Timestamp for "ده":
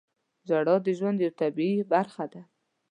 2.33-2.41